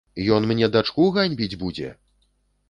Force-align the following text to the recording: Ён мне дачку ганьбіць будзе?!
Ён 0.37 0.47
мне 0.51 0.69
дачку 0.75 1.05
ганьбіць 1.17 1.59
будзе?! 1.65 1.93